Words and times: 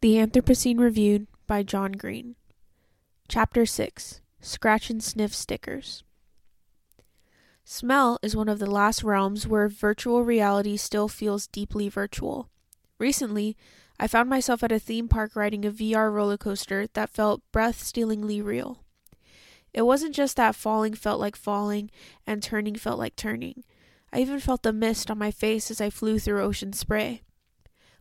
The 0.00 0.14
Anthropocene 0.14 0.78
Reviewed 0.78 1.26
by 1.48 1.64
John 1.64 1.90
Green. 1.90 2.36
Chapter 3.26 3.66
6 3.66 4.20
Scratch 4.40 4.90
and 4.90 5.02
Sniff 5.02 5.34
Stickers. 5.34 6.04
Smell 7.64 8.16
is 8.22 8.36
one 8.36 8.48
of 8.48 8.60
the 8.60 8.70
last 8.70 9.02
realms 9.02 9.48
where 9.48 9.68
virtual 9.68 10.22
reality 10.22 10.76
still 10.76 11.08
feels 11.08 11.48
deeply 11.48 11.88
virtual. 11.88 12.48
Recently, 13.00 13.56
I 13.98 14.06
found 14.06 14.30
myself 14.30 14.62
at 14.62 14.70
a 14.70 14.78
theme 14.78 15.08
park 15.08 15.34
riding 15.34 15.64
a 15.64 15.72
VR 15.72 16.12
roller 16.12 16.38
coaster 16.38 16.86
that 16.92 17.10
felt 17.10 17.42
breath 17.50 17.82
stealingly 17.82 18.40
real. 18.40 18.84
It 19.74 19.82
wasn't 19.82 20.14
just 20.14 20.36
that 20.36 20.54
falling 20.54 20.94
felt 20.94 21.18
like 21.18 21.34
falling 21.34 21.90
and 22.24 22.40
turning 22.40 22.76
felt 22.76 23.00
like 23.00 23.16
turning. 23.16 23.64
I 24.12 24.20
even 24.20 24.38
felt 24.38 24.62
the 24.62 24.72
mist 24.72 25.10
on 25.10 25.18
my 25.18 25.32
face 25.32 25.72
as 25.72 25.80
I 25.80 25.90
flew 25.90 26.20
through 26.20 26.40
ocean 26.40 26.72
spray. 26.72 27.22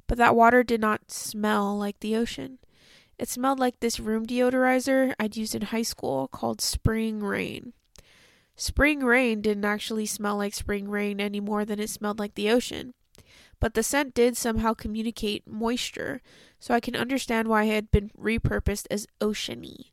But 0.08 0.18
that 0.18 0.36
water 0.36 0.64
did 0.64 0.82
not 0.82 1.12
smell 1.12 1.78
like 1.78 2.00
the 2.00 2.16
ocean. 2.16 2.60
It 3.20 3.30
smelled 3.30 3.60
like 3.60 3.80
this 3.80 4.00
room 4.00 4.26
deodorizer 4.26 5.14
I'd 5.20 5.36
used 5.36 5.56
in 5.56 5.64
high 5.64 5.82
school 5.82 6.28
called 6.28 6.62
Spring 6.62 7.20
Rain. 7.20 7.74
Spring 8.56 9.02
rain 9.02 9.42
didn't 9.42 9.66
actually 9.66 10.08
smell 10.08 10.38
like 10.38 10.54
spring 10.54 10.90
rain 10.90 11.22
any 11.22 11.40
more 11.40 11.64
than 11.64 11.80
it 11.80 11.92
smelled 11.92 12.18
like 12.18 12.34
the 12.34 12.50
ocean. 12.50 12.94
But 13.60 13.76
the 13.76 13.84
scent 13.84 14.14
did 14.14 14.36
somehow 14.36 14.74
communicate 14.74 15.48
moisture, 15.48 16.22
so 16.60 16.74
I 16.74 16.80
can 16.80 16.96
understand 16.96 17.48
why 17.48 17.64
it 17.66 17.74
had 17.74 17.92
been 17.92 18.10
repurposed 18.18 18.88
as 18.90 19.08
oceany. 19.22 19.92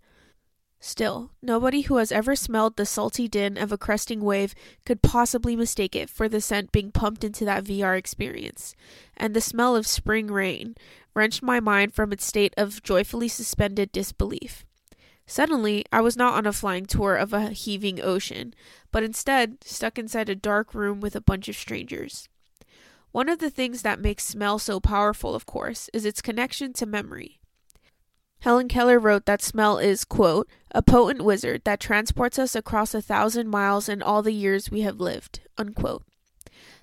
Still, 0.87 1.31
nobody 1.41 1.81
who 1.81 1.97
has 1.97 2.13
ever 2.13 2.37
smelled 2.37 2.77
the 2.77 2.85
salty 2.85 3.27
din 3.27 3.57
of 3.57 3.73
a 3.73 3.79
cresting 3.79 4.21
wave 4.21 4.55
could 4.85 5.01
possibly 5.01 5.57
mistake 5.57 5.97
it 5.97 6.11
for 6.11 6.29
the 6.29 6.43
scent 6.43 6.73
being 6.73 6.93
pumped 6.93 7.25
into 7.25 7.47
that 7.47 7.65
VR 7.65 7.97
experience. 7.97 8.77
And 9.17 9.33
the 9.33 9.41
smell 9.41 9.77
of 9.77 9.87
spring 9.87 10.27
rain 10.27 10.77
wrenched 11.15 11.43
my 11.43 11.59
mind 11.59 11.95
from 11.95 12.13
its 12.13 12.27
state 12.27 12.53
of 12.59 12.83
joyfully 12.83 13.29
suspended 13.29 13.93
disbelief. 13.93 14.67
Suddenly, 15.27 15.87
I 15.91 16.03
was 16.03 16.19
not 16.19 16.35
on 16.35 16.45
a 16.45 16.53
flying 16.53 16.85
tour 16.85 17.17
of 17.17 17.33
a 17.33 17.49
heaving 17.49 17.99
ocean, 18.03 18.53
but 18.93 19.03
instead 19.03 19.65
stuck 19.65 19.99
inside 19.99 20.29
a 20.29 20.35
dark 20.35 20.75
room 20.75 21.01
with 21.01 21.17
a 21.17 21.23
bunch 21.23 21.49
of 21.49 21.57
strangers. 21.57 22.29
One 23.11 23.31
of 23.31 23.39
the 23.39 23.49
things 23.49 23.81
that 23.81 24.01
makes 24.01 24.25
smell 24.25 24.59
so 24.59 24.81
powerful, 24.81 25.35
of 25.35 25.47
course, 25.47 25.89
is 25.95 26.05
its 26.05 26.21
connection 26.21 26.75
to 26.75 26.85
memory. 26.85 27.41
Helen 28.45 28.69
Keller 28.69 28.99
wrote 28.99 29.25
that 29.25 29.41
smell 29.41 29.79
is, 29.79 30.05
quote, 30.05 30.51
a 30.71 30.83
potent 30.83 31.25
wizard 31.25 31.63
that 31.65 31.81
transports 31.81 32.39
us 32.39 32.55
across 32.55 32.93
a 32.93 33.01
thousand 33.01 33.49
miles 33.49 33.89
in 33.89 34.03
all 34.03 34.21
the 34.21 34.35
years 34.35 34.71
we 34.71 34.83
have 34.83 35.01
lived, 35.01 35.41
unquote. 35.57 36.03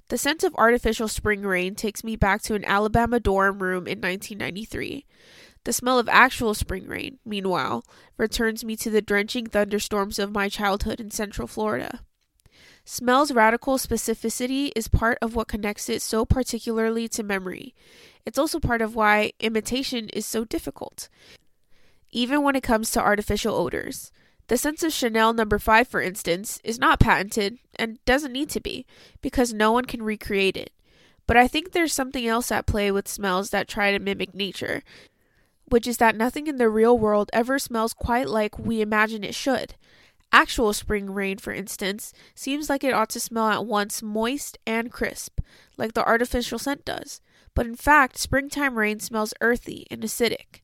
The 0.07 0.17
scent 0.17 0.43
of 0.43 0.55
artificial 0.55 1.07
spring 1.07 1.43
rain 1.43 1.75
takes 1.75 2.03
me 2.03 2.15
back 2.15 2.41
to 2.41 2.55
an 2.55 2.65
Alabama 2.65 3.19
dorm 3.19 3.61
room 3.61 3.85
in 3.85 4.01
1993. 4.01 5.05
The 5.63 5.71
smell 5.71 5.99
of 5.99 6.09
actual 6.09 6.55
spring 6.55 6.87
rain, 6.87 7.19
meanwhile, 7.23 7.85
returns 8.17 8.65
me 8.65 8.75
to 8.77 8.89
the 8.89 9.03
drenching 9.03 9.45
thunderstorms 9.45 10.17
of 10.17 10.31
my 10.31 10.49
childhood 10.49 10.99
in 10.99 11.11
Central 11.11 11.47
Florida. 11.47 11.99
Smell's 12.85 13.31
radical 13.31 13.77
specificity 13.77 14.71
is 14.75 14.87
part 14.87 15.19
of 15.21 15.35
what 15.35 15.47
connects 15.47 15.89
it 15.89 16.01
so 16.01 16.25
particularly 16.25 17.07
to 17.09 17.21
memory. 17.21 17.75
It's 18.25 18.39
also 18.39 18.59
part 18.59 18.81
of 18.81 18.95
why 18.95 19.33
imitation 19.39 20.09
is 20.09 20.25
so 20.25 20.43
difficult 20.43 21.07
even 22.11 22.43
when 22.43 22.55
it 22.55 22.63
comes 22.63 22.91
to 22.91 23.01
artificial 23.01 23.55
odors. 23.55 24.11
The 24.47 24.57
sense 24.57 24.83
of 24.83 24.91
Chanel 24.91 25.33
number 25.33 25.59
5 25.59 25.87
for 25.87 26.01
instance 26.01 26.59
is 26.63 26.79
not 26.79 26.99
patented 26.99 27.59
and 27.75 28.03
doesn't 28.05 28.33
need 28.33 28.49
to 28.49 28.59
be 28.59 28.85
because 29.21 29.53
no 29.53 29.71
one 29.71 29.85
can 29.85 30.03
recreate 30.03 30.57
it. 30.57 30.71
But 31.25 31.37
I 31.37 31.47
think 31.47 31.71
there's 31.71 31.93
something 31.93 32.27
else 32.27 32.51
at 32.51 32.65
play 32.65 32.91
with 32.91 33.07
smells 33.07 33.51
that 33.51 33.67
try 33.67 33.91
to 33.91 33.99
mimic 33.99 34.35
nature, 34.35 34.83
which 35.65 35.87
is 35.87 35.97
that 35.97 36.17
nothing 36.17 36.47
in 36.47 36.57
the 36.57 36.67
real 36.67 36.97
world 36.99 37.29
ever 37.31 37.57
smells 37.57 37.93
quite 37.93 38.27
like 38.27 38.59
we 38.59 38.81
imagine 38.81 39.23
it 39.23 39.35
should. 39.35 39.75
Actual 40.33 40.73
spring 40.73 41.09
rain, 41.09 41.37
for 41.37 41.53
instance, 41.53 42.13
seems 42.35 42.69
like 42.69 42.83
it 42.83 42.93
ought 42.93 43.09
to 43.09 43.19
smell 43.19 43.47
at 43.47 43.65
once 43.65 44.01
moist 44.01 44.57
and 44.65 44.91
crisp, 44.91 45.39
like 45.77 45.93
the 45.93 46.05
artificial 46.05 46.59
scent 46.59 46.83
does. 46.83 47.21
But 47.53 47.65
in 47.65 47.75
fact, 47.75 48.17
springtime 48.17 48.77
rain 48.77 48.99
smells 48.99 49.33
earthy 49.41 49.87
and 49.91 50.01
acidic. 50.03 50.61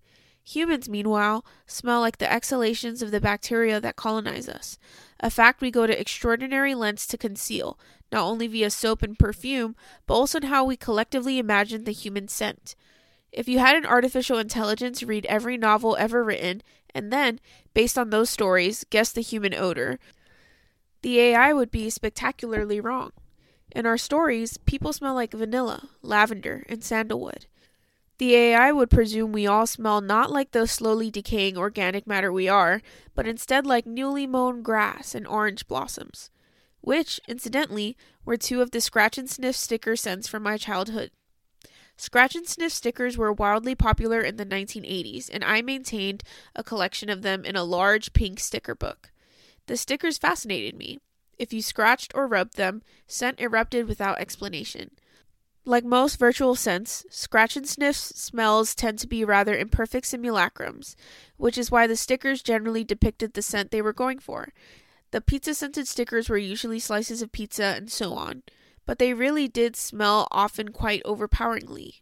Humans, 0.49 0.87
meanwhile, 0.87 1.43
smell 1.65 1.99
like 1.99 2.19
the 2.19 2.31
exhalations 2.31 3.01
of 3.01 3.11
the 3.11 3.19
bacteria 3.19 3.81
that 3.81 3.97
colonize 3.97 4.47
us, 4.47 4.79
a 5.19 5.29
fact 5.29 5.59
we 5.59 5.69
go 5.69 5.85
to 5.85 5.99
extraordinary 5.99 6.73
lengths 6.73 7.05
to 7.07 7.17
conceal, 7.17 7.77
not 8.13 8.23
only 8.23 8.47
via 8.47 8.69
soap 8.69 9.03
and 9.03 9.19
perfume, 9.19 9.75
but 10.05 10.13
also 10.13 10.37
in 10.37 10.45
how 10.45 10.63
we 10.63 10.77
collectively 10.77 11.37
imagine 11.37 11.83
the 11.83 11.91
human 11.91 12.29
scent. 12.29 12.75
If 13.33 13.49
you 13.49 13.59
had 13.59 13.75
an 13.75 13.85
artificial 13.85 14.37
intelligence 14.37 15.03
read 15.03 15.25
every 15.25 15.57
novel 15.57 15.97
ever 15.99 16.23
written, 16.23 16.63
and 16.95 17.11
then, 17.11 17.41
based 17.73 17.97
on 17.97 18.09
those 18.09 18.29
stories, 18.29 18.85
guess 18.89 19.11
the 19.11 19.19
human 19.19 19.53
odor, 19.53 19.99
the 21.01 21.19
AI 21.19 21.51
would 21.51 21.71
be 21.71 21.89
spectacularly 21.89 22.79
wrong. 22.79 23.11
In 23.73 23.85
our 23.85 23.97
stories, 23.97 24.55
people 24.55 24.93
smell 24.93 25.13
like 25.13 25.33
vanilla, 25.33 25.89
lavender, 26.01 26.65
and 26.69 26.85
sandalwood. 26.85 27.47
The 28.17 28.35
AI 28.35 28.71
would 28.71 28.89
presume 28.89 29.31
we 29.31 29.45
all 29.45 29.67
smell 29.67 30.01
not 30.01 30.31
like 30.31 30.51
the 30.51 30.65
slowly 30.65 31.11
decaying 31.11 31.55
organic 31.55 32.07
matter 32.07 32.33
we 32.33 32.47
are, 32.47 32.81
but 33.13 33.27
instead 33.27 33.65
like 33.67 33.85
newly 33.85 34.25
mown 34.25 34.63
grass 34.63 35.13
and 35.13 35.27
orange 35.27 35.67
blossoms, 35.67 36.31
which, 36.81 37.19
incidentally, 37.27 37.95
were 38.25 38.37
two 38.37 38.61
of 38.61 38.71
the 38.71 38.81
scratch 38.81 39.19
and 39.19 39.29
sniff 39.29 39.55
sticker 39.55 39.95
scents 39.95 40.27
from 40.27 40.41
my 40.41 40.57
childhood. 40.57 41.11
Scratch 41.95 42.35
and 42.35 42.47
sniff 42.47 42.71
stickers 42.71 43.17
were 43.17 43.33
wildly 43.33 43.75
popular 43.75 44.21
in 44.21 44.37
the 44.37 44.45
1980s, 44.45 45.29
and 45.31 45.43
I 45.43 45.61
maintained 45.61 46.23
a 46.55 46.63
collection 46.63 47.09
of 47.09 47.21
them 47.21 47.45
in 47.45 47.55
a 47.55 47.63
large 47.63 48.13
pink 48.13 48.39
sticker 48.39 48.75
book. 48.75 49.11
The 49.67 49.77
stickers 49.77 50.17
fascinated 50.17 50.75
me. 50.75 50.99
If 51.37 51.53
you 51.53 51.61
scratched 51.61 52.13
or 52.15 52.27
rubbed 52.27 52.55
them, 52.55 52.81
scent 53.05 53.39
erupted 53.39 53.87
without 53.87 54.19
explanation. 54.19 54.91
Like 55.67 55.83
most 55.83 56.17
virtual 56.17 56.55
scents, 56.55 57.05
scratch 57.09 57.57
and 57.57 57.67
sniff 57.67 57.97
smells 57.97 58.73
tend 58.73 58.99
to 58.99 59.07
be 59.07 59.25
rather 59.25 59.53
imperfect 59.53 60.05
simulacrums, 60.05 60.95
which 61.35 61.57
is 61.57 61.69
why 61.69 61.87
the 61.87 61.97
stickers 61.97 62.41
generally 62.41 62.85
depicted 62.85 63.33
the 63.33 63.41
scent 63.41 63.69
they 63.69 63.81
were 63.81 63.91
going 63.91 64.19
for. 64.19 64.53
The 65.11 65.19
pizza 65.19 65.53
scented 65.53 65.85
stickers 65.89 66.29
were 66.29 66.37
usually 66.37 66.79
slices 66.79 67.21
of 67.21 67.33
pizza 67.33 67.73
and 67.75 67.91
so 67.91 68.13
on, 68.13 68.43
but 68.85 68.97
they 68.97 69.13
really 69.13 69.49
did 69.49 69.75
smell 69.75 70.29
often 70.31 70.69
quite 70.69 71.01
overpoweringly. 71.03 71.95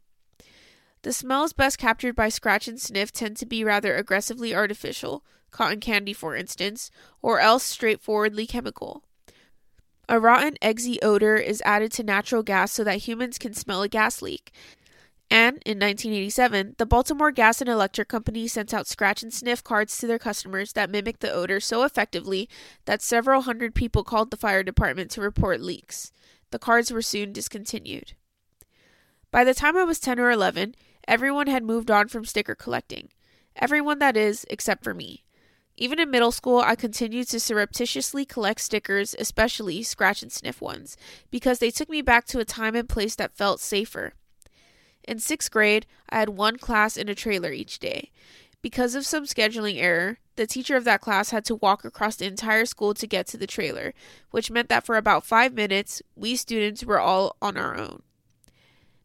The 1.02 1.12
smells 1.12 1.52
best 1.52 1.80
captured 1.80 2.16
by 2.16 2.30
scratch 2.30 2.68
and 2.68 2.80
sniff 2.80 3.12
tend 3.12 3.36
to 3.38 3.48
be 3.48 3.64
rather 3.64 3.96
aggressively 3.96 4.54
artificial, 4.54 5.26
cotton 5.50 5.80
candy 5.80 6.14
for 6.14 6.36
instance, 6.36 6.92
or 7.20 7.40
else 7.40 7.64
straightforwardly 7.64 8.46
chemical. 8.46 9.02
A 10.08 10.20
rotten, 10.20 10.56
eggsy 10.62 10.98
odor 11.02 11.36
is 11.36 11.62
added 11.66 11.92
to 11.94 12.04
natural 12.04 12.44
gas 12.44 12.72
so 12.72 12.84
that 12.84 13.08
humans 13.08 13.38
can 13.38 13.54
smell 13.54 13.82
a 13.82 13.88
gas 13.90 14.22
leak. 14.22 14.52
And 15.32 15.58
in 15.66 15.80
1987, 15.80 16.76
the 16.78 16.86
Baltimore 16.86 17.32
Gas 17.32 17.60
and 17.60 17.70
Electric 17.70 18.08
Company 18.08 18.48
sent 18.48 18.74
out 18.74 18.88
scratch 18.88 19.24
and 19.24 19.34
sniff 19.34 19.64
cards 19.64 19.98
to 19.98 20.08
their 20.08 20.20
customers 20.20 20.74
that 20.74 20.92
mimicked 20.92 21.22
the 21.22 21.34
odor 21.34 21.60
so 21.60 21.84
effectively 21.84 22.48
that 22.86 23.02
several 23.02 23.42
hundred 23.42 23.74
people 23.74 24.04
called 24.04 24.30
the 24.30 24.38
fire 24.38 24.62
department 24.62 25.10
to 25.12 25.22
report 25.22 25.62
leaks. 25.62 26.12
The 26.52 26.60
cards 26.60 26.92
were 26.92 27.02
soon 27.02 27.34
discontinued. 27.34 28.14
By 29.32 29.44
the 29.44 29.56
time 29.56 29.76
I 29.76 29.84
was 29.84 30.00
10 30.00 30.20
or 30.20 30.30
11, 30.30 30.76
everyone 31.08 31.48
had 31.48 31.64
moved 31.64 31.90
on 31.90 32.08
from 32.08 32.24
sticker 32.24 32.56
collecting. 32.56 33.10
Everyone, 33.56 34.00
that 34.00 34.16
is, 34.16 34.46
except 34.50 34.84
for 34.84 34.94
me. 34.94 35.25
Even 35.78 36.00
in 36.00 36.10
middle 36.10 36.32
school, 36.32 36.60
I 36.60 36.76
continued 36.76 37.28
to 37.30 37.40
surreptitiously 37.40 38.26
collect 38.26 38.62
stickers, 38.62 39.14
especially 39.20 39.84
scratch 39.84 40.24
and 40.24 40.32
sniff 40.32 40.62
ones, 40.62 40.96
because 41.30 41.60
they 41.60 41.72
took 41.72 41.90
me 41.90 42.02
back 42.02 42.26
to 42.28 42.40
a 42.40 42.46
time 42.46 42.76
and 42.76 42.88
place 42.88 43.16
that 43.16 43.36
felt 43.36 43.60
safer. 43.60 44.14
In 45.04 45.20
sixth 45.20 45.52
grade, 45.52 45.86
I 46.10 46.20
had 46.20 46.30
one 46.30 46.58
class 46.58 46.96
in 46.96 47.10
a 47.10 47.16
trailer 47.16 47.52
each 47.52 47.80
day. 47.80 48.12
Because 48.62 48.96
of 48.96 49.06
some 49.06 49.26
scheduling 49.26 49.78
error, 49.78 50.18
the 50.38 50.48
teacher 50.48 50.76
of 50.76 50.86
that 50.86 51.02
class 51.02 51.30
had 51.30 51.46
to 51.46 51.56
walk 51.56 51.86
across 51.86 52.16
the 52.16 52.26
entire 52.26 52.66
school 52.66 52.94
to 52.96 53.06
get 53.06 53.28
to 53.28 53.38
the 53.38 53.46
trailer, 53.46 53.94
which 54.32 54.50
meant 54.50 54.70
that 54.70 54.86
for 54.86 54.98
about 54.98 55.26
five 55.26 55.54
minutes, 55.54 56.02
we 56.16 56.36
students 56.36 56.84
were 56.84 57.00
all 57.00 57.36
on 57.42 57.58
our 57.58 57.78
own. 57.78 58.02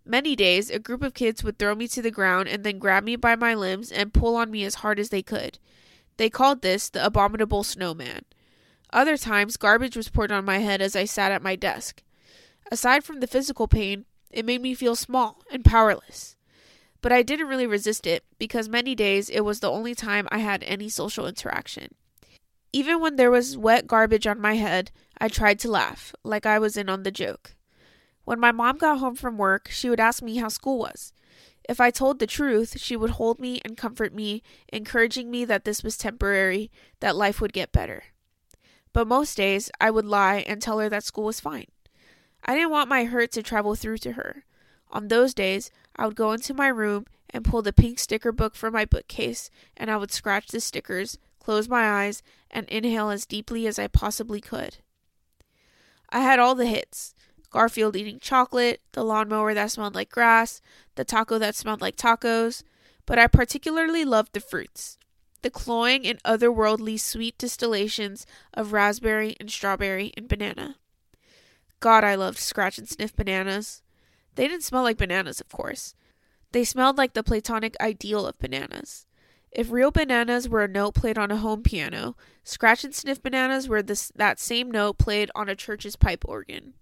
Many 0.05 0.35
days, 0.35 0.71
a 0.71 0.79
group 0.79 1.03
of 1.03 1.15
kids 1.15 1.45
would 1.45 1.59
throw 1.59 1.75
me 1.75 1.87
to 1.89 2.01
the 2.01 2.11
ground 2.11 2.49
and 2.49 2.65
then 2.65 2.79
grab 2.79 3.05
me 3.05 3.17
by 3.17 3.37
my 3.37 3.55
limbs 3.55 3.93
and 3.93 4.15
pull 4.15 4.35
on 4.37 4.51
me 4.51 4.65
as 4.65 4.77
hard 4.77 4.99
as 4.99 5.11
they 5.11 5.23
could. 5.23 5.59
They 6.21 6.29
called 6.29 6.61
this 6.61 6.91
the 6.91 7.03
abominable 7.03 7.65
snowman. 7.65 8.27
Other 8.93 9.17
times, 9.17 9.57
garbage 9.57 9.97
was 9.97 10.11
poured 10.11 10.31
on 10.31 10.45
my 10.45 10.59
head 10.59 10.83
as 10.83 10.95
I 10.95 11.07
sat 11.07 11.33
at 11.33 11.41
my 11.41 11.57
desk. 11.57 12.03
Aside 12.71 13.05
from 13.05 13.21
the 13.21 13.27
physical 13.27 13.67
pain, 13.67 14.05
it 14.31 14.45
made 14.45 14.61
me 14.61 14.75
feel 14.75 14.95
small 14.95 15.43
and 15.51 15.65
powerless. 15.65 16.37
But 17.01 17.11
I 17.11 17.23
didn't 17.23 17.49
really 17.49 17.67
resist 17.67 18.07
it 18.07 18.23
because 18.39 18.69
many 18.69 18.95
days 18.95 19.31
it 19.31 19.47
was 19.47 19.61
the 19.61 19.71
only 19.71 19.95
time 19.95 20.29
I 20.31 20.41
had 20.41 20.63
any 20.65 20.91
social 20.91 21.27
interaction. 21.27 21.95
Even 22.71 23.01
when 23.01 23.17
there 23.17 23.31
was 23.31 23.57
wet 23.57 23.87
garbage 23.87 24.27
on 24.27 24.43
my 24.43 24.57
head, 24.57 24.91
I 25.19 25.29
tried 25.29 25.59
to 25.61 25.71
laugh, 25.71 26.15
like 26.23 26.45
I 26.45 26.59
was 26.59 26.77
in 26.77 26.91
on 26.91 27.03
the 27.03 27.11
joke. 27.11 27.55
When 28.27 28.39
my 28.39 28.53
mom 28.53 28.77
got 28.77 28.99
home 28.99 29.15
from 29.17 29.39
work, 29.39 29.71
she 29.71 29.89
would 29.89 29.99
ask 29.99 30.23
me 30.23 30.37
how 30.37 30.49
school 30.49 30.81
was. 30.81 31.15
If 31.71 31.81
I 31.81 31.93
told 31.93 32.19
the 32.19 32.27
truth, 32.27 32.81
she 32.81 32.97
would 32.97 33.11
hold 33.11 33.39
me 33.39 33.61
and 33.65 33.77
comfort 33.77 34.13
me, 34.13 34.43
encouraging 34.73 35.31
me 35.31 35.45
that 35.45 35.65
this 35.65 35.85
was 35.85 35.97
temporary, 35.97 36.69
that 36.99 37.15
life 37.15 37.41
would 37.41 37.53
get 37.53 37.71
better. 37.71 38.03
But 38.93 39.07
most 39.07 39.37
days, 39.37 39.71
I 39.81 39.93
would 39.93 40.05
lie 40.05 40.39
and 40.49 40.61
tell 40.61 40.81
her 40.81 40.89
that 40.89 41.05
school 41.05 41.27
was 41.27 41.39
fine. 41.39 41.69
I 42.45 42.57
didn't 42.57 42.73
want 42.73 42.89
my 42.89 43.05
hurt 43.05 43.31
to 43.33 43.43
travel 43.45 43.77
through 43.77 43.99
to 43.99 44.15
her. 44.15 44.43
On 44.91 45.07
those 45.07 45.33
days, 45.33 45.71
I 45.95 46.07
would 46.07 46.17
go 46.17 46.33
into 46.33 46.53
my 46.53 46.67
room 46.67 47.07
and 47.33 47.45
pull 47.45 47.63
the 47.63 47.73
pink 47.73 48.01
sticker 48.01 48.33
book 48.33 48.57
from 48.57 48.73
my 48.73 48.85
bookcase, 48.85 49.49
and 49.77 49.93
I 49.93 49.97
would 49.97 50.11
scratch 50.11 50.49
the 50.49 50.59
stickers, 50.59 51.19
close 51.39 51.69
my 51.69 51.89
eyes, 51.89 52.21
and 52.51 52.69
inhale 52.69 53.11
as 53.11 53.27
deeply 53.27 53.69
as 53.69 53.79
I 53.79 53.87
possibly 53.87 54.41
could. 54.41 54.79
I 56.09 56.19
had 56.19 56.41
all 56.41 56.57
the 56.57 56.67
hits 56.67 57.15
Garfield 57.51 57.97
eating 57.97 58.21
chocolate, 58.21 58.81
the 58.93 59.05
lawnmower 59.05 59.55
that 59.55 59.71
smelled 59.71 59.95
like 59.95 60.11
grass, 60.11 60.61
the 60.95 61.05
taco 61.05 61.39
that 61.39 61.55
smelled 61.55 61.81
like 61.81 61.97
tacos, 61.97 62.63
but 63.07 63.19
I 63.19 63.27
particularly 63.27 64.05
loved 64.05 64.33
the 64.33 64.41
fruits. 64.41 64.99
The 65.43 65.51
cloying 65.51 66.07
and 66.07 66.23
otherworldly 66.23 67.01
sweet 67.01 67.39
distillations 67.39 68.27
of 68.55 68.73
raspberry 68.73 69.37
and 69.41 69.51
strawberry 69.51 70.13
and 70.17 70.29
banana. 70.29 70.77
God, 71.81 72.05
I 72.05 72.15
loved 72.15 72.39
scratch 72.39 72.79
and 72.79 72.89
sniff 72.89 73.17
bananas. 73.17 73.83
They 74.35 74.47
didn't 74.47 74.65
smell 74.65 74.83
like 74.83 74.99
bananas, 74.99 75.41
of 75.41 75.49
course. 75.49 75.95
They 76.53 76.65
smelled 76.65 76.99
like 76.99 77.15
the 77.15 77.23
platonic 77.23 77.75
ideal 77.81 78.27
of 78.27 78.39
bananas. 78.39 79.07
If 79.51 79.73
real 79.73 79.91
bananas 79.91 80.49
were 80.49 80.63
a 80.63 80.69
note 80.69 80.95
played 80.95 81.19
on 81.19 81.31
a 81.31 81.37
home 81.37 81.63
piano, 81.63 82.17
scratch 82.45 82.85
and 82.85 82.95
sniff 82.95 83.23
bananas 83.23 83.69
were 83.69 83.83
this, 83.83 84.13
that 84.15 84.39
same 84.39 84.71
note 84.71 84.99
played 84.99 85.31
on 85.35 85.49
a 85.49 85.57
church's 85.57 85.97
pipe 85.97 86.25
organ. 86.29 86.75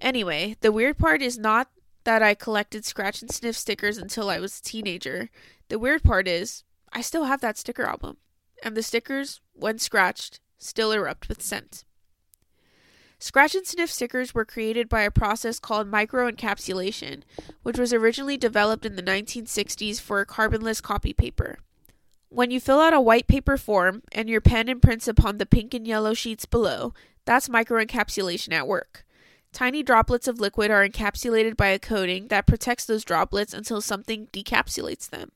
Anyway, 0.00 0.56
the 0.60 0.72
weird 0.72 0.98
part 0.98 1.22
is 1.22 1.38
not 1.38 1.70
that 2.04 2.22
I 2.22 2.34
collected 2.34 2.84
scratch 2.84 3.20
and 3.20 3.30
sniff 3.30 3.56
stickers 3.56 3.98
until 3.98 4.30
I 4.30 4.38
was 4.38 4.58
a 4.58 4.62
teenager. 4.62 5.30
The 5.68 5.78
weird 5.78 6.02
part 6.02 6.26
is 6.26 6.64
I 6.92 7.00
still 7.00 7.24
have 7.24 7.40
that 7.40 7.58
sticker 7.58 7.84
album, 7.84 8.16
and 8.62 8.76
the 8.76 8.82
stickers, 8.82 9.40
when 9.52 9.78
scratched, 9.78 10.40
still 10.58 10.92
erupt 10.92 11.28
with 11.28 11.42
scent. 11.42 11.84
Scratch 13.20 13.54
and 13.56 13.66
sniff 13.66 13.90
stickers 13.90 14.32
were 14.32 14.44
created 14.44 14.88
by 14.88 15.02
a 15.02 15.10
process 15.10 15.58
called 15.58 15.90
microencapsulation, 15.90 17.22
which 17.62 17.78
was 17.78 17.92
originally 17.92 18.36
developed 18.36 18.86
in 18.86 18.94
the 18.94 19.02
1960s 19.02 20.00
for 20.00 20.24
carbonless 20.24 20.80
copy 20.80 21.12
paper. 21.12 21.58
When 22.28 22.50
you 22.50 22.60
fill 22.60 22.80
out 22.80 22.94
a 22.94 23.00
white 23.00 23.26
paper 23.26 23.56
form 23.56 24.02
and 24.12 24.28
your 24.28 24.40
pen 24.40 24.68
imprints 24.68 25.08
upon 25.08 25.38
the 25.38 25.46
pink 25.46 25.74
and 25.74 25.86
yellow 25.86 26.14
sheets 26.14 26.44
below, 26.44 26.94
that's 27.24 27.48
microencapsulation 27.48 28.52
at 28.52 28.68
work. 28.68 29.04
Tiny 29.52 29.82
droplets 29.82 30.28
of 30.28 30.40
liquid 30.40 30.70
are 30.70 30.86
encapsulated 30.86 31.56
by 31.56 31.68
a 31.68 31.78
coating 31.78 32.28
that 32.28 32.46
protects 32.46 32.84
those 32.84 33.04
droplets 33.04 33.52
until 33.52 33.80
something 33.80 34.28
decapsulates 34.32 35.08
them. 35.08 35.32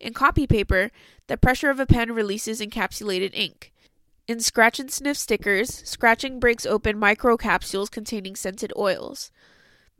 In 0.00 0.14
copy 0.14 0.46
paper, 0.46 0.90
the 1.26 1.36
pressure 1.36 1.70
of 1.70 1.78
a 1.78 1.86
pen 1.86 2.12
releases 2.12 2.60
encapsulated 2.60 3.30
ink. 3.34 3.72
In 4.26 4.40
scratch 4.40 4.80
and 4.80 4.90
sniff 4.90 5.16
stickers, 5.16 5.82
scratching 5.84 6.40
breaks 6.40 6.64
open 6.64 6.96
microcapsules 6.96 7.90
containing 7.90 8.36
scented 8.36 8.72
oils. 8.76 9.30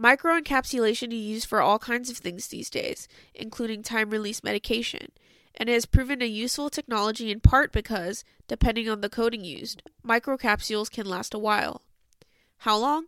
Microencapsulation 0.00 1.12
is 1.12 1.20
used 1.20 1.48
for 1.48 1.60
all 1.60 1.78
kinds 1.78 2.10
of 2.10 2.16
things 2.16 2.48
these 2.48 2.70
days, 2.70 3.06
including 3.34 3.82
time 3.82 4.10
release 4.10 4.42
medication, 4.42 5.08
and 5.54 5.68
it 5.68 5.74
has 5.74 5.86
proven 5.86 6.22
a 6.22 6.26
useful 6.26 6.70
technology 6.70 7.30
in 7.30 7.40
part 7.40 7.72
because, 7.72 8.24
depending 8.48 8.88
on 8.88 9.00
the 9.00 9.10
coating 9.10 9.44
used, 9.44 9.82
microcapsules 10.04 10.90
can 10.90 11.06
last 11.06 11.34
a 11.34 11.38
while. 11.38 11.82
How 12.58 12.76
long? 12.76 13.06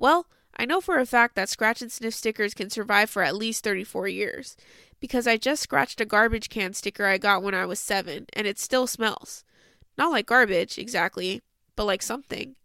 Well, 0.00 0.26
I 0.56 0.64
know 0.64 0.80
for 0.80 0.98
a 0.98 1.04
fact 1.04 1.36
that 1.36 1.50
scratch 1.50 1.82
and 1.82 1.92
sniff 1.92 2.14
stickers 2.14 2.54
can 2.54 2.70
survive 2.70 3.10
for 3.10 3.22
at 3.22 3.36
least 3.36 3.62
34 3.62 4.08
years, 4.08 4.56
because 4.98 5.26
I 5.26 5.36
just 5.36 5.62
scratched 5.62 6.00
a 6.00 6.06
garbage 6.06 6.48
can 6.48 6.72
sticker 6.72 7.04
I 7.04 7.18
got 7.18 7.42
when 7.42 7.54
I 7.54 7.66
was 7.66 7.78
7, 7.80 8.24
and 8.32 8.46
it 8.46 8.58
still 8.58 8.86
smells. 8.86 9.44
Not 9.98 10.10
like 10.10 10.24
garbage, 10.24 10.78
exactly, 10.78 11.42
but 11.76 11.84
like 11.84 12.00
something. 12.00 12.56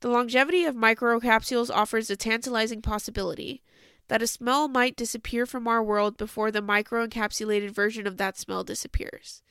The 0.00 0.10
longevity 0.10 0.66
of 0.66 0.74
microcapsules 0.74 1.70
offers 1.74 2.10
a 2.10 2.16
tantalizing 2.16 2.82
possibility 2.82 3.62
that 4.08 4.22
a 4.22 4.26
smell 4.26 4.68
might 4.68 4.96
disappear 4.96 5.46
from 5.46 5.66
our 5.66 5.82
world 5.82 6.18
before 6.18 6.50
the 6.50 6.60
microencapsulated 6.60 7.70
version 7.70 8.06
of 8.06 8.18
that 8.18 8.36
smell 8.36 8.64
disappears. 8.64 9.42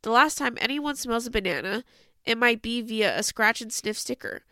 The 0.00 0.10
last 0.10 0.38
time 0.38 0.56
anyone 0.62 0.96
smells 0.96 1.26
a 1.26 1.30
banana, 1.30 1.84
it 2.24 2.38
might 2.38 2.62
be 2.62 2.80
via 2.80 3.18
a 3.18 3.22
scratch 3.22 3.60
and 3.60 3.72
sniff 3.72 3.98
sticker, 3.98 4.44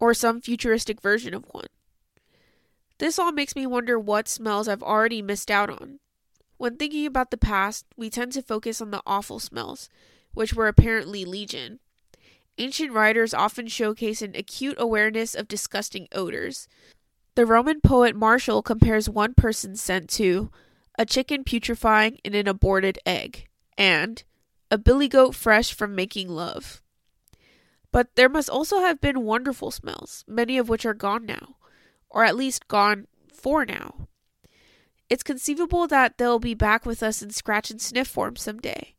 or 0.00 0.14
some 0.14 0.40
futuristic 0.40 1.00
version 1.00 1.34
of 1.34 1.44
one. 1.52 1.66
This 2.98 3.18
all 3.18 3.32
makes 3.32 3.54
me 3.54 3.66
wonder 3.66 3.98
what 3.98 4.28
smells 4.28 4.68
I've 4.68 4.82
already 4.82 5.22
missed 5.22 5.50
out 5.50 5.70
on. 5.70 6.00
When 6.56 6.76
thinking 6.76 7.06
about 7.06 7.30
the 7.30 7.36
past, 7.36 7.86
we 7.96 8.10
tend 8.10 8.32
to 8.32 8.42
focus 8.42 8.80
on 8.80 8.90
the 8.90 9.02
awful 9.06 9.38
smells, 9.38 9.88
which 10.34 10.54
were 10.54 10.66
apparently 10.66 11.24
legion. 11.24 11.78
Ancient 12.58 12.92
writers 12.92 13.32
often 13.32 13.68
showcase 13.68 14.20
an 14.20 14.34
acute 14.34 14.74
awareness 14.78 15.36
of 15.36 15.46
disgusting 15.46 16.08
odors. 16.10 16.66
The 17.36 17.46
Roman 17.46 17.80
poet 17.80 18.16
Martial 18.16 18.62
compares 18.62 19.08
one 19.08 19.34
person's 19.34 19.80
scent 19.80 20.10
to 20.10 20.50
a 20.98 21.06
chicken 21.06 21.44
putrefying 21.44 22.18
in 22.24 22.34
an 22.34 22.48
aborted 22.48 22.98
egg 23.06 23.46
and 23.76 24.24
a 24.72 24.76
billy 24.76 25.06
goat 25.06 25.36
fresh 25.36 25.72
from 25.72 25.94
making 25.94 26.28
love. 26.28 26.82
But 27.92 28.14
there 28.16 28.28
must 28.28 28.50
also 28.50 28.80
have 28.80 29.00
been 29.00 29.24
wonderful 29.24 29.70
smells, 29.70 30.24
many 30.26 30.58
of 30.58 30.68
which 30.68 30.84
are 30.84 30.94
gone 30.94 31.24
now, 31.24 31.56
or 32.10 32.24
at 32.24 32.36
least 32.36 32.68
gone 32.68 33.06
for 33.32 33.64
now. 33.64 34.08
It's 35.08 35.22
conceivable 35.22 35.86
that 35.86 36.18
they'll 36.18 36.38
be 36.38 36.54
back 36.54 36.84
with 36.84 37.02
us 37.02 37.22
in 37.22 37.30
scratch 37.30 37.70
and 37.70 37.80
sniff 37.80 38.08
form 38.08 38.36
someday. 38.36 38.94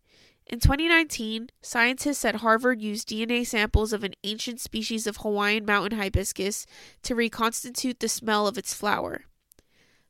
In 0.47 0.59
2019, 0.59 1.49
scientists 1.61 2.25
at 2.25 2.37
Harvard 2.37 2.81
used 2.81 3.09
DNA 3.09 3.45
samples 3.45 3.93
of 3.93 4.03
an 4.03 4.15
ancient 4.23 4.59
species 4.59 5.05
of 5.05 5.17
Hawaiian 5.17 5.63
mountain 5.63 5.99
hibiscus 5.99 6.65
to 7.03 7.13
reconstitute 7.13 7.99
the 7.99 8.09
smell 8.09 8.47
of 8.47 8.57
its 8.57 8.73
flower. 8.73 9.25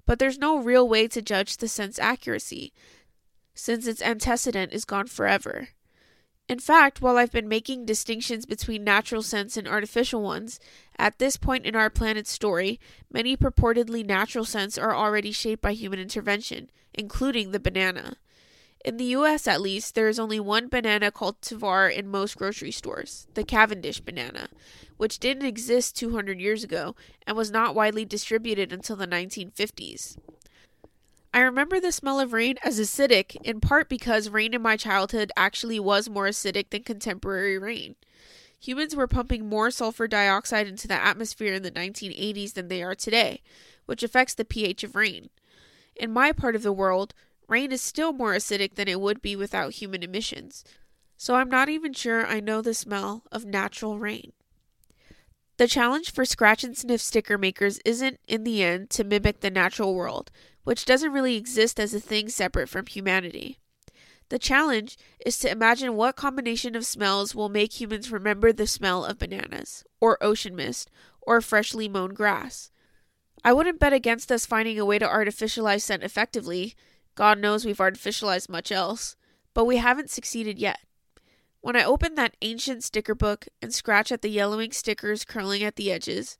But 0.05 0.17
there's 0.17 0.37
no 0.37 0.57
real 0.57 0.87
way 0.87 1.09
to 1.09 1.21
judge 1.21 1.57
the 1.57 1.67
scent's 1.67 1.99
accuracy, 1.99 2.71
since 3.53 3.85
its 3.85 4.01
antecedent 4.01 4.71
is 4.71 4.85
gone 4.85 5.07
forever. 5.07 5.69
In 6.49 6.57
fact, 6.57 6.99
while 6.99 7.17
I've 7.17 7.31
been 7.31 7.47
making 7.47 7.85
distinctions 7.85 8.47
between 8.47 8.83
natural 8.83 9.21
scents 9.21 9.55
and 9.55 9.67
artificial 9.67 10.23
ones, 10.23 10.59
at 10.97 11.19
this 11.19 11.37
point 11.37 11.67
in 11.67 11.75
our 11.75 11.91
planet's 11.91 12.31
story, 12.31 12.79
many 13.11 13.37
purportedly 13.37 14.03
natural 14.03 14.45
scents 14.45 14.75
are 14.75 14.95
already 14.95 15.31
shaped 15.31 15.61
by 15.61 15.73
human 15.73 15.99
intervention, 15.99 16.71
including 16.91 17.51
the 17.51 17.59
banana. 17.59 18.15
In 18.83 18.97
the 18.97 19.13
US, 19.15 19.47
at 19.47 19.61
least, 19.61 19.93
there 19.93 20.09
is 20.09 20.17
only 20.17 20.39
one 20.39 20.69
banana 20.69 21.11
cultivar 21.11 21.93
in 21.93 22.07
most 22.07 22.35
grocery 22.35 22.71
stores 22.71 23.27
the 23.35 23.43
Cavendish 23.43 23.99
banana, 23.99 24.49
which 24.97 25.19
didn't 25.19 25.45
exist 25.45 25.95
200 25.97 26.41
years 26.41 26.63
ago 26.63 26.95
and 27.27 27.37
was 27.37 27.51
not 27.51 27.75
widely 27.75 28.05
distributed 28.05 28.73
until 28.73 28.95
the 28.95 29.05
1950s. 29.05 30.17
I 31.31 31.41
remember 31.41 31.79
the 31.79 31.91
smell 31.91 32.19
of 32.19 32.33
rain 32.33 32.55
as 32.63 32.79
acidic, 32.79 33.35
in 33.43 33.61
part 33.61 33.87
because 33.87 34.29
rain 34.29 34.55
in 34.55 34.63
my 34.63 34.75
childhood 34.77 35.31
actually 35.37 35.79
was 35.79 36.09
more 36.09 36.27
acidic 36.27 36.71
than 36.71 36.83
contemporary 36.83 37.57
rain. 37.59 37.95
Humans 38.59 38.95
were 38.95 39.07
pumping 39.07 39.47
more 39.47 39.69
sulfur 39.69 40.07
dioxide 40.07 40.67
into 40.67 40.87
the 40.87 40.95
atmosphere 40.95 41.53
in 41.53 41.61
the 41.61 41.71
1980s 41.71 42.53
than 42.53 42.67
they 42.67 42.81
are 42.81 42.95
today, 42.95 43.41
which 43.85 44.01
affects 44.01 44.33
the 44.33 44.43
pH 44.43 44.83
of 44.83 44.95
rain. 44.95 45.29
In 45.95 46.11
my 46.11 46.31
part 46.31 46.55
of 46.55 46.63
the 46.63 46.73
world, 46.73 47.13
rain 47.47 47.71
is 47.71 47.81
still 47.81 48.11
more 48.11 48.33
acidic 48.33 48.73
than 48.73 48.87
it 48.87 48.99
would 48.99 49.21
be 49.21 49.35
without 49.35 49.73
human 49.73 50.01
emissions, 50.01 50.63
so 51.15 51.35
I'm 51.35 51.49
not 51.49 51.69
even 51.69 51.93
sure 51.93 52.25
I 52.25 52.39
know 52.39 52.61
the 52.61 52.73
smell 52.73 53.23
of 53.31 53.45
natural 53.45 53.99
rain. 53.99 54.33
The 55.59 55.67
challenge 55.67 56.13
for 56.13 56.23
scratch 56.23 56.63
and 56.63 56.77
sniff 56.77 57.01
sticker 57.01 57.37
makers 57.37 57.81
isn't, 57.83 58.21
in 58.29 58.45
the 58.45 58.63
end, 58.63 58.89
to 58.91 59.03
mimic 59.03 59.41
the 59.41 59.51
natural 59.51 59.93
world, 59.93 60.31
which 60.63 60.85
doesn't 60.85 61.11
really 61.11 61.35
exist 61.35 61.81
as 61.81 61.93
a 61.93 61.99
thing 61.99 62.29
separate 62.29 62.69
from 62.69 62.85
humanity. 62.85 63.59
The 64.29 64.39
challenge 64.39 64.97
is 65.25 65.37
to 65.39 65.51
imagine 65.51 65.97
what 65.97 66.15
combination 66.15 66.77
of 66.77 66.85
smells 66.85 67.35
will 67.35 67.49
make 67.49 67.81
humans 67.81 68.09
remember 68.09 68.53
the 68.53 68.67
smell 68.67 69.03
of 69.03 69.19
bananas, 69.19 69.83
or 69.99 70.17
ocean 70.23 70.55
mist, 70.55 70.89
or 71.19 71.41
freshly 71.41 71.89
mown 71.89 72.13
grass. 72.13 72.71
I 73.43 73.51
wouldn't 73.51 73.81
bet 73.81 73.91
against 73.91 74.31
us 74.31 74.45
finding 74.45 74.79
a 74.79 74.85
way 74.85 74.97
to 74.97 75.05
artificialize 75.05 75.81
scent 75.81 76.03
effectively, 76.03 76.73
God 77.15 77.37
knows 77.37 77.65
we've 77.65 77.79
artificialized 77.79 78.47
much 78.47 78.71
else, 78.71 79.17
but 79.53 79.65
we 79.65 79.75
haven't 79.75 80.09
succeeded 80.09 80.57
yet. 80.57 80.79
When 81.61 81.75
I 81.75 81.83
open 81.83 82.15
that 82.15 82.37
ancient 82.41 82.83
sticker 82.83 83.13
book 83.13 83.47
and 83.61 83.73
scratch 83.73 84.11
at 84.11 84.21
the 84.21 84.29
yellowing 84.29 84.71
stickers 84.71 85.25
curling 85.25 85.63
at 85.63 85.75
the 85.75 85.91
edges, 85.91 86.37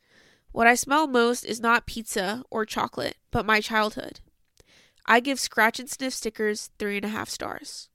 what 0.52 0.68
I 0.68 0.76
smell 0.76 1.08
most 1.08 1.44
is 1.44 1.60
not 1.60 1.86
pizza 1.86 2.44
or 2.50 2.66
chocolate, 2.66 3.18
but 3.30 3.46
my 3.46 3.60
childhood. 3.60 4.22
I 5.06 5.20
give 5.20 5.40
scratch 5.40 5.80
and 5.80 5.90
sniff 5.90 6.14
stickers 6.14 6.72
three 6.80 6.98
and 6.98 7.06
a 7.06 7.10
half 7.10 7.30
stars. 7.30 7.90